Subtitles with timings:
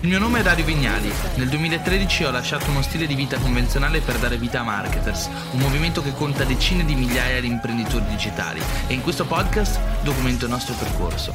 [0.00, 1.10] Il mio nome è Dario Vignali.
[1.36, 5.58] Nel 2013 ho lasciato uno stile di vita convenzionale per dare vita a Marketers, un
[5.58, 10.50] movimento che conta decine di migliaia di imprenditori digitali e in questo podcast documento il
[10.50, 11.32] nostro percorso.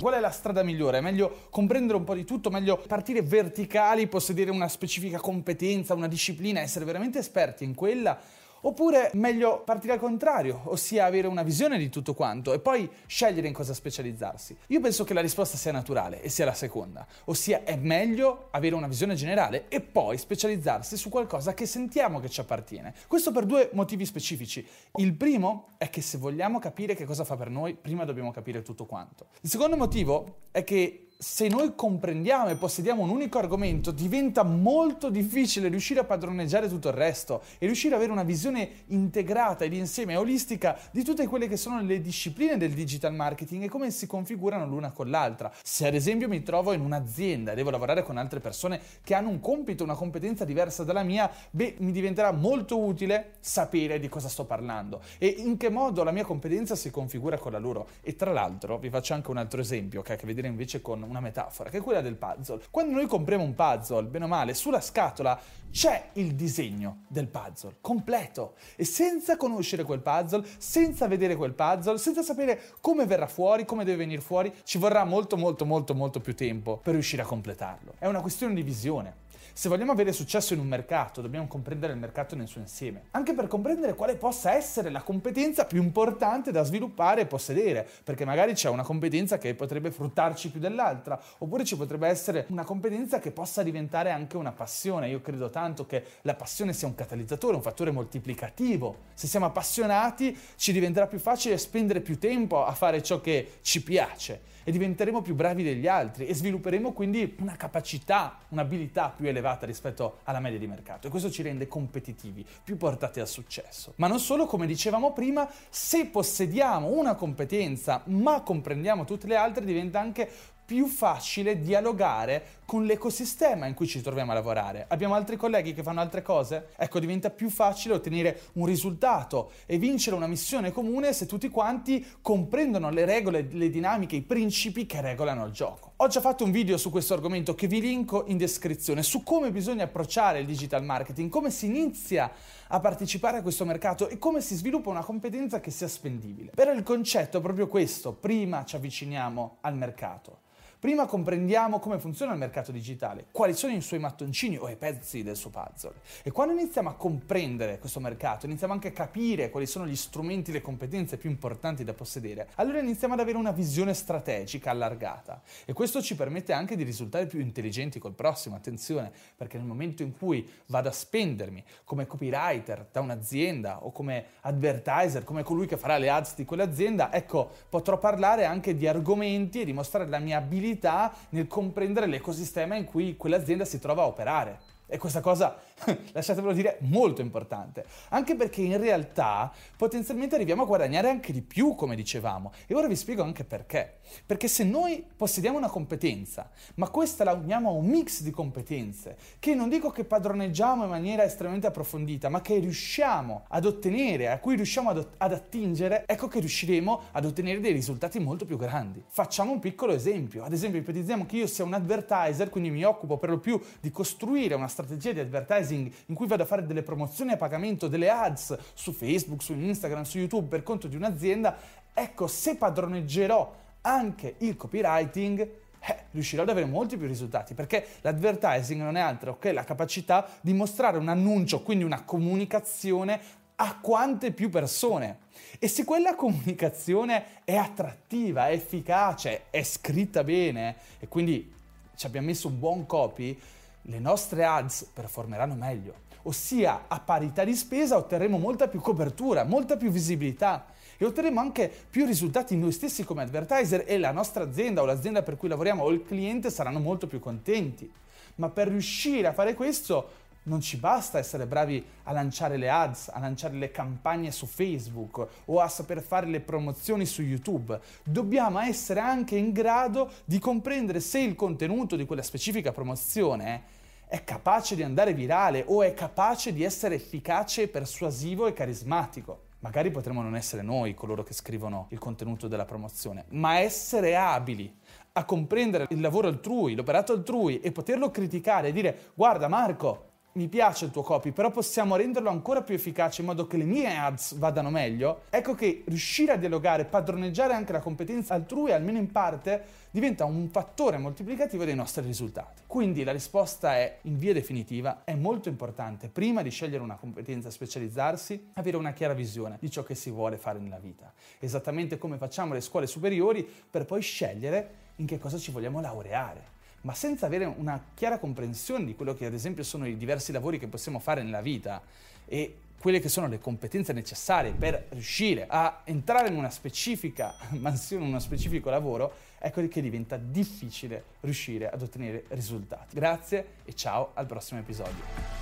[0.00, 0.98] Qual è la strada migliore?
[0.98, 6.08] È meglio comprendere un po' di tutto, meglio partire verticali, possedere una specifica competenza, una
[6.08, 8.18] disciplina, essere veramente esperti in quella
[8.62, 13.46] Oppure meglio partire al contrario, ossia avere una visione di tutto quanto e poi scegliere
[13.46, 14.56] in cosa specializzarsi.
[14.68, 18.74] Io penso che la risposta sia naturale e sia la seconda, ossia è meglio avere
[18.74, 22.94] una visione generale e poi specializzarsi su qualcosa che sentiamo che ci appartiene.
[23.06, 24.66] Questo per due motivi specifici.
[24.96, 28.62] Il primo è che se vogliamo capire che cosa fa per noi, prima dobbiamo capire
[28.62, 29.28] tutto quanto.
[29.40, 35.10] Il secondo motivo è che se noi comprendiamo e possediamo un unico argomento, diventa molto
[35.10, 39.74] difficile riuscire a padroneggiare tutto il resto e riuscire ad avere una visione integrata ed
[39.74, 44.06] insieme olistica di tutte quelle che sono le discipline del digital marketing e come si
[44.06, 45.52] configurano l'una con l'altra.
[45.62, 49.28] Se ad esempio mi trovo in un'azienda e devo lavorare con altre persone che hanno
[49.28, 54.30] un compito, una competenza diversa dalla mia, beh, mi diventerà molto utile sapere di cosa
[54.30, 57.88] sto parlando e in che modo la mia competenza si configura con la loro.
[58.00, 60.80] E tra l'altro vi faccio anche un altro esempio che ha a che vedere invece
[60.80, 62.62] con una metafora, che è quella del puzzle.
[62.70, 65.38] Quando noi compriamo un puzzle, bene o male, sulla scatola
[65.70, 71.98] c'è il disegno del puzzle completo e senza conoscere quel puzzle, senza vedere quel puzzle,
[71.98, 76.20] senza sapere come verrà fuori, come deve venire fuori, ci vorrà molto molto molto molto
[76.20, 77.94] più tempo per riuscire a completarlo.
[77.98, 79.28] È una questione di visione.
[79.52, 83.34] Se vogliamo avere successo in un mercato, dobbiamo comprendere il mercato nel suo insieme, anche
[83.34, 88.54] per comprendere quale possa essere la competenza più importante da sviluppare e possedere, perché magari
[88.54, 90.99] c'è una competenza che potrebbe fruttarci più dell'altra,
[91.38, 95.08] oppure ci potrebbe essere una competenza che possa diventare anche una passione.
[95.08, 98.96] Io credo tanto che la passione sia un catalizzatore, un fattore moltiplicativo.
[99.14, 103.82] Se siamo appassionati ci diventerà più facile spendere più tempo a fare ciò che ci
[103.82, 109.66] piace e diventeremo più bravi degli altri e svilupperemo quindi una capacità, un'abilità più elevata
[109.66, 113.94] rispetto alla media di mercato e questo ci rende competitivi, più portati al successo.
[113.96, 119.64] Ma non solo, come dicevamo prima, se possediamo una competenza ma comprendiamo tutte le altre
[119.64, 120.30] diventa anche
[120.70, 124.84] più facile dialogare con l'ecosistema in cui ci troviamo a lavorare.
[124.86, 126.68] Abbiamo altri colleghi che fanno altre cose?
[126.76, 132.06] Ecco, diventa più facile ottenere un risultato e vincere una missione comune se tutti quanti
[132.22, 135.94] comprendono le regole, le dinamiche, i principi che regolano il gioco.
[135.96, 139.50] Ho già fatto un video su questo argomento che vi linko in descrizione su come
[139.50, 142.30] bisogna approcciare il digital marketing, come si inizia
[142.68, 146.52] a partecipare a questo mercato e come si sviluppa una competenza che sia spendibile.
[146.54, 150.42] Però il concetto è proprio questo, prima ci avviciniamo al mercato.
[150.80, 155.22] Prima comprendiamo come funziona il mercato digitale, quali sono i suoi mattoncini o i pezzi
[155.22, 155.92] del suo puzzle.
[156.22, 160.52] E quando iniziamo a comprendere questo mercato, iniziamo anche a capire quali sono gli strumenti,
[160.52, 165.42] le competenze più importanti da possedere, allora iniziamo ad avere una visione strategica allargata.
[165.66, 170.02] E questo ci permette anche di risultare più intelligenti col prossimo, attenzione, perché nel momento
[170.02, 175.76] in cui vado a spendermi come copywriter da un'azienda o come advertiser, come colui che
[175.76, 180.38] farà le ads di quell'azienda, ecco, potrò parlare anche di argomenti e dimostrare la mia
[180.38, 184.58] abilità abilità nel comprendere l'ecosistema in cui quell'azienda si trova a operare.
[184.92, 185.56] E questa cosa,
[186.12, 187.84] lasciatemelo dire, molto importante.
[188.08, 192.52] Anche perché in realtà potenzialmente arriviamo a guadagnare anche di più, come dicevamo.
[192.66, 193.98] E ora vi spiego anche perché.
[194.26, 199.16] Perché se noi possediamo una competenza, ma questa la uniamo a un mix di competenze,
[199.38, 204.38] che non dico che padroneggiamo in maniera estremamente approfondita, ma che riusciamo ad ottenere, a
[204.40, 209.04] cui riusciamo ad, ad attingere, ecco che riusciremo ad ottenere dei risultati molto più grandi.
[209.06, 210.42] Facciamo un piccolo esempio.
[210.42, 213.90] Ad esempio, ipotizziamo che io sia un advertiser, quindi mi occupo per lo più di
[213.90, 218.10] costruire una strategia di advertising in cui vado a fare delle promozioni a pagamento, delle
[218.10, 221.56] ads su Facebook, su Instagram, su YouTube per conto di un'azienda,
[221.92, 225.40] ecco, se padroneggerò anche il copywriting,
[225.82, 230.28] eh, riuscirò ad avere molti più risultati perché l'advertising non è altro che la capacità
[230.40, 235.28] di mostrare un annuncio, quindi una comunicazione a quante più persone.
[235.58, 241.52] E se quella comunicazione è attrattiva, è efficace, è scritta bene e quindi
[241.94, 243.38] ci abbiamo messo un buon copy,
[243.82, 246.08] le nostre ads performeranno meglio.
[246.22, 250.66] Ossia, a parità di spesa otterremo molta più copertura, molta più visibilità
[250.98, 255.22] e otterremo anche più risultati noi stessi come advertiser e la nostra azienda o l'azienda
[255.22, 257.90] per cui lavoriamo o il cliente saranno molto più contenti.
[258.34, 263.08] Ma per riuscire a fare questo non ci basta essere bravi a lanciare le ads,
[263.12, 267.78] a lanciare le campagne su Facebook o a saper fare le promozioni su YouTube.
[268.02, 274.24] Dobbiamo essere anche in grado di comprendere se il contenuto di quella specifica promozione è
[274.24, 279.42] capace di andare virale o è capace di essere efficace, persuasivo e carismatico.
[279.60, 284.74] Magari potremmo non essere noi coloro che scrivono il contenuto della promozione, ma essere abili
[285.12, 290.46] a comprendere il lavoro altrui, l'operato altrui e poterlo criticare e dire guarda Marco, mi
[290.46, 293.96] piace il tuo copy, però possiamo renderlo ancora più efficace in modo che le mie
[293.96, 299.10] ads vadano meglio, ecco che riuscire a dialogare, padroneggiare anche la competenza altrui, almeno in
[299.10, 302.62] parte, diventa un fattore moltiplicativo dei nostri risultati.
[302.66, 307.50] Quindi la risposta è, in via definitiva, è molto importante, prima di scegliere una competenza,
[307.50, 311.12] specializzarsi, avere una chiara visione di ciò che si vuole fare nella vita.
[311.40, 316.58] Esattamente come facciamo le scuole superiori per poi scegliere in che cosa ci vogliamo laureare
[316.82, 320.58] ma senza avere una chiara comprensione di quello che ad esempio sono i diversi lavori
[320.58, 321.82] che possiamo fare nella vita
[322.26, 328.04] e quelle che sono le competenze necessarie per riuscire a entrare in una specifica mansione,
[328.04, 332.94] in uno specifico lavoro, ecco che diventa difficile riuscire ad ottenere risultati.
[332.94, 335.38] Grazie e ciao al prossimo episodio.